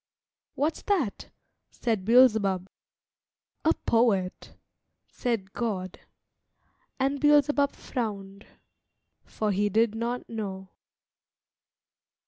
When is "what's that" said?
0.55-1.29